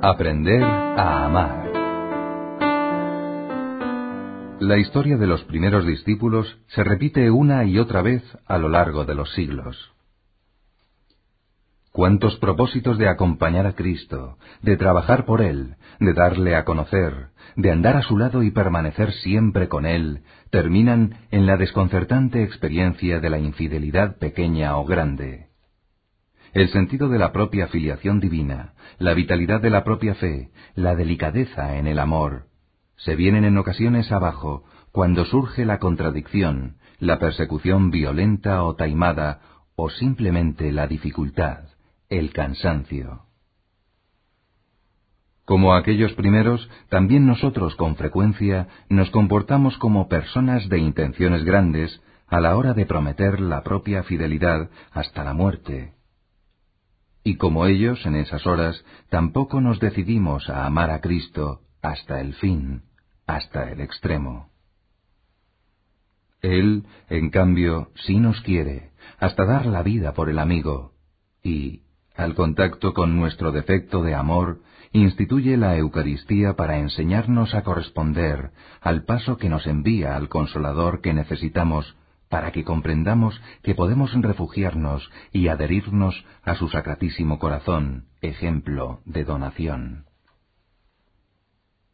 [0.00, 1.72] Aprender a amar.
[4.60, 9.04] La historia de los primeros discípulos se repite una y otra vez a lo largo
[9.04, 9.92] de los siglos.
[11.90, 17.72] Cuántos propósitos de acompañar a Cristo, de trabajar por Él, de darle a conocer, de
[17.72, 23.30] andar a su lado y permanecer siempre con Él, terminan en la desconcertante experiencia de
[23.30, 25.47] la infidelidad pequeña o grande.
[26.52, 31.76] El sentido de la propia filiación divina, la vitalidad de la propia fe, la delicadeza
[31.76, 32.46] en el amor,
[32.96, 39.40] se vienen en ocasiones abajo cuando surge la contradicción, la persecución violenta o taimada,
[39.76, 41.60] o simplemente la dificultad,
[42.08, 43.22] el cansancio.
[45.44, 52.40] Como aquellos primeros, también nosotros con frecuencia nos comportamos como personas de intenciones grandes a
[52.40, 55.97] la hora de prometer la propia fidelidad hasta la muerte.
[57.28, 62.32] Y como ellos en esas horas, tampoco nos decidimos a amar a Cristo hasta el
[62.32, 62.84] fin,
[63.26, 64.48] hasta el extremo.
[66.40, 70.92] Él, en cambio, sí nos quiere, hasta dar la vida por el amigo,
[71.42, 71.82] y,
[72.16, 74.60] al contacto con nuestro defecto de amor,
[74.92, 81.12] instituye la Eucaristía para enseñarnos a corresponder al paso que nos envía al Consolador que
[81.12, 81.94] necesitamos
[82.28, 90.04] para que comprendamos que podemos refugiarnos y adherirnos a su sacratísimo corazón, ejemplo de donación.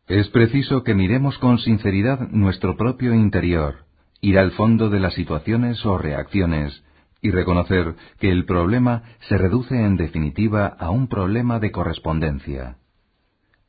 [0.07, 3.87] Es preciso que miremos con sinceridad nuestro propio interior,
[4.21, 6.85] ir al fondo de las situaciones o reacciones,
[7.25, 12.77] y reconocer que el problema se reduce en definitiva a un problema de correspondencia.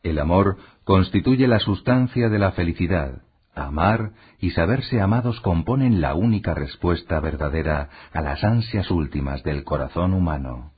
[0.03, 3.21] El amor constituye la sustancia de la felicidad.
[3.55, 10.13] Amar y saberse amados componen la única respuesta verdadera a las ansias últimas del corazón
[10.13, 10.73] humano.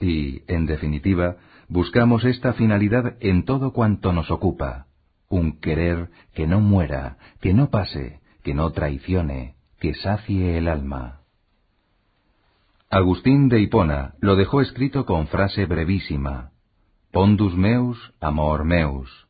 [0.00, 1.36] Y, en definitiva,
[1.68, 4.86] buscamos esta finalidad en todo cuanto nos ocupa,
[5.28, 11.20] un querer que no muera, que no pase, que no traicione, que sacie el alma.
[12.90, 16.52] Agustín de Hipona lo dejó escrito con frase brevísima.
[17.12, 19.23] Pondus meus, amor meus.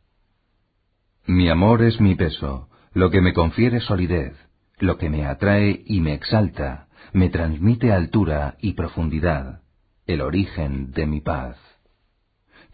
[1.26, 4.36] Mi amor es mi peso, lo que me confiere solidez,
[4.78, 9.62] lo que me atrae y me exalta, me transmite altura y profundidad,
[10.06, 11.56] el origen de mi paz.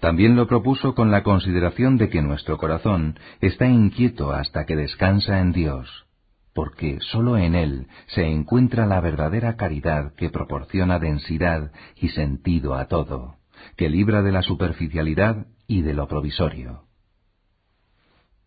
[0.01, 5.41] También lo propuso con la consideración de que nuestro corazón está inquieto hasta que descansa
[5.41, 6.07] en Dios
[6.55, 12.87] porque sólo en él se encuentra la verdadera caridad que proporciona densidad y sentido a
[12.87, 13.37] todo,
[13.77, 16.90] que libra de la superficialidad y de lo provisorio.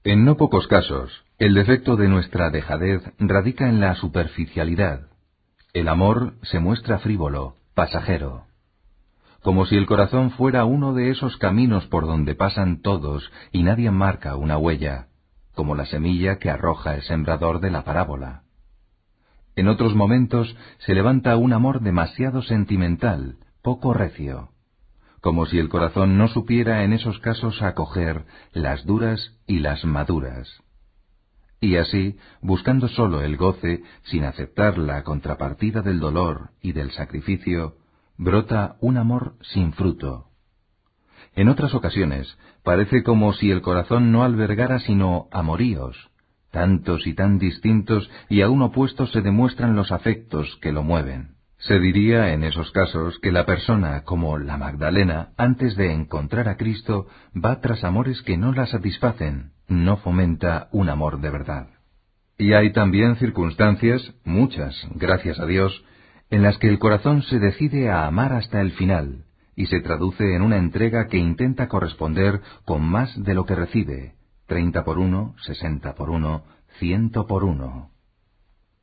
[0.05, 5.07] En no pocos casos, el defecto de nuestra dejadez radica en la superficialidad.
[5.71, 8.43] El amor se muestra frívolo, pasajero,
[9.41, 13.91] como si el corazón fuera uno de esos caminos por donde pasan todos y nadie
[13.91, 15.07] marca una huella,
[15.53, 18.43] como la semilla que arroja el sembrador de la parábola.
[19.55, 24.49] En otros momentos se levanta un amor demasiado sentimental, poco recio,
[25.23, 30.61] como si el corazón no supiera en esos casos acoger las duras y las maduras.
[31.59, 37.78] Y así, buscando sólo el goce, sin aceptar la contrapartida del dolor y del sacrificio,
[38.17, 40.28] brota un amor sin fruto,
[41.35, 46.12] en otras ocasiones parece como si el corazón no albergara sino amoríos,
[46.51, 51.35] tantos y tan distintos y aún opuestos se demuestran los afectos que lo mueven.
[51.68, 56.57] Se diría en esos casos que la persona, como la Magdalena, antes de encontrar a
[56.57, 61.68] Cristo, va tras amores que no la satisfacen, no fomenta un amor de verdad.
[62.38, 65.85] Y hay también circunstancias, muchas, gracias a Dios,
[66.29, 69.24] en las que el corazón se decide a amar hasta el final,
[69.56, 74.16] y se traduce en una entrega que intenta corresponder con más de lo que recibe,
[74.47, 76.44] treinta por uno, sesenta por uno,
[76.80, 77.92] ciento por uno.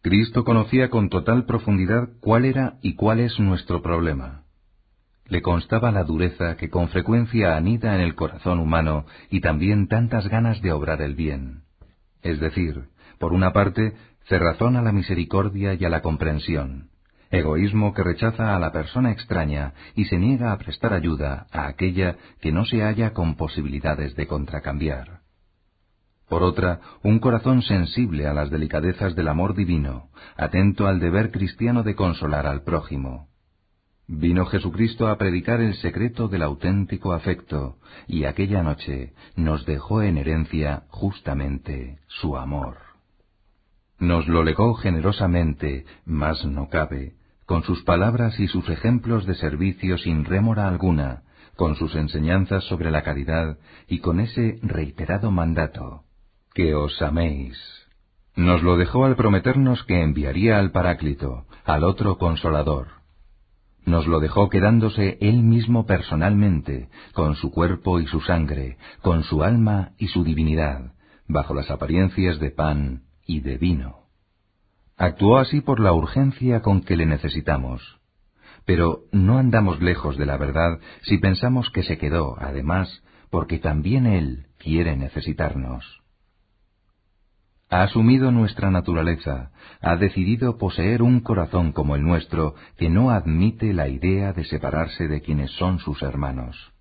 [0.03, 4.45] Cristo conocía con total profundidad cuál era y cuál es nuestro problema.
[5.27, 10.27] Le constaba la dureza que con frecuencia anida en el corazón humano y también tantas
[10.29, 11.65] ganas de obrar el bien.
[12.23, 12.89] Es decir,
[13.19, 13.93] por una parte,
[14.25, 16.89] cerrazón a la misericordia y a la comprensión,
[17.31, 22.17] egoísmo que rechaza a la persona extraña y se niega a prestar ayuda a aquella
[22.41, 25.20] que no se halla con posibilidades de contracambiar.
[26.31, 31.83] Por otra, un corazón sensible a las delicadezas del amor divino, atento al deber cristiano
[31.83, 33.27] de consolar al prójimo.
[34.07, 40.19] Vino Jesucristo a predicar el secreto del auténtico afecto, y aquella noche nos dejó en
[40.19, 42.77] herencia justamente su amor.
[43.99, 49.99] Nos lo legó generosamente, mas no cabe, con sus palabras y sus ejemplos de servicio
[49.99, 51.25] sin rémora alguna,
[51.57, 56.05] con sus enseñanzas sobre la caridad y con ese reiterado mandato,
[56.55, 57.59] que os améis.
[58.37, 63.01] Nos lo dejó al prometernos que enviaría al Paráclito, al otro consolador.
[63.85, 69.43] Nos lo dejó quedándose él mismo personalmente, con su cuerpo y su sangre, con su
[69.43, 70.93] alma y su divinidad,
[71.27, 74.01] bajo las apariencias de pan y de vino.
[74.97, 78.01] Actuó así por la urgencia con que le necesitamos.
[78.67, 84.07] Pero no andamos lejos de la verdad si pensamos que se quedó, además, porque también
[84.07, 86.01] Él quiere necesitarnos.
[87.71, 93.73] Ha asumido nuestra naturaleza, ha decidido poseer un corazón como el nuestro que no admite
[93.73, 96.73] la idea de separarse de quienes son sus hermanos.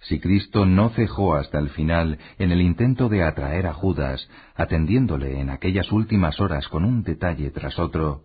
[0.00, 5.40] Si Cristo no cejó hasta el final en el intento de atraer a Judas, atendiéndole
[5.40, 8.24] en aquellas últimas horas con un detalle tras otro,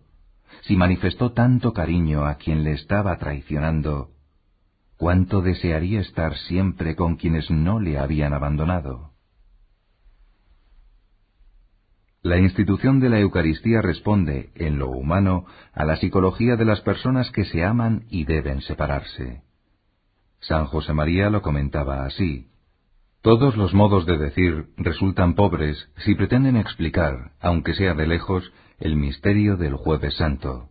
[0.62, 4.10] si manifestó tanto cariño a quien le estaba traicionando,
[4.98, 9.12] cuánto desearía estar siempre con quienes no le habían abandonado.
[12.22, 17.30] La institución de la Eucaristía responde, en lo humano, a la psicología de las personas
[17.30, 19.42] que se aman y deben separarse.
[20.40, 22.48] San José María lo comentaba así.
[23.22, 28.96] Todos los modos de decir resultan pobres si pretenden explicar, aunque sea de lejos, el
[28.96, 30.70] misterio del jueves santo.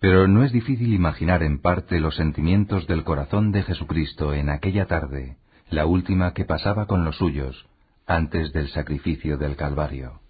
[0.00, 4.86] Pero no es difícil imaginar en parte los sentimientos del corazón de Jesucristo en aquella
[4.86, 5.36] tarde,
[5.68, 7.66] la última que pasaba con los suyos,
[8.06, 10.20] antes del sacrificio del Calvario.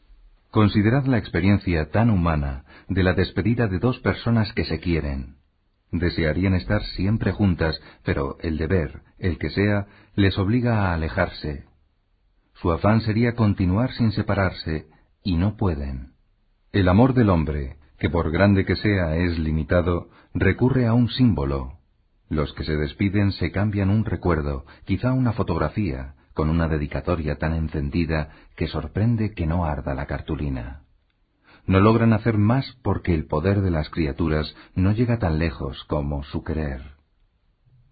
[0.50, 5.38] Considerad la experiencia tan humana de la despedida de dos personas que se quieren,
[5.90, 11.64] Desearían estar siempre juntas, pero el deber, el que sea, les obliga a alejarse.
[12.54, 14.86] Su afán sería continuar sin separarse,
[15.22, 16.12] y no pueden.
[16.72, 21.78] El amor del hombre, que por grande que sea es limitado, recurre a un símbolo.
[22.28, 27.52] Los que se despiden se cambian un recuerdo, quizá una fotografía, con una dedicatoria tan
[27.52, 30.82] encendida que sorprende que no arda la cartulina
[31.66, 36.22] no logran hacer más porque el poder de las criaturas no llega tan lejos como
[36.22, 36.80] su querer.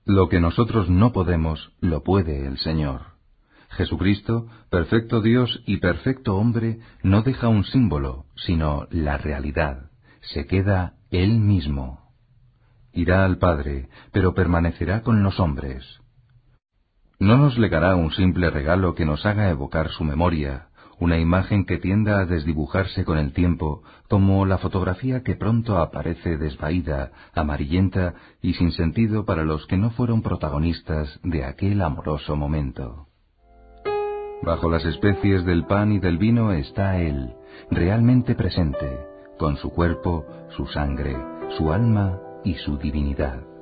[0.04, 3.02] Lo que nosotros no podemos, lo puede el Señor.
[3.68, 9.90] Jesucristo, perfecto Dios y perfecto hombre, no deja un símbolo, sino la realidad.
[10.22, 12.00] Se queda Él mismo.
[12.92, 15.84] Irá al Padre, pero permanecerá con los hombres.
[17.18, 20.66] No nos legará un simple regalo que nos haga evocar su memoria,
[20.98, 26.36] una imagen que tienda a desdibujarse con el tiempo, como la fotografía que pronto aparece
[26.36, 33.06] desvaída, amarillenta y sin sentido para los que no fueron protagonistas de aquel amoroso momento.
[34.42, 37.34] Bajo las especies del pan y del vino está Él,
[37.70, 39.06] realmente presente,
[39.38, 40.26] con su cuerpo,
[40.56, 41.16] su sangre,
[41.56, 43.55] su alma y su divinidad.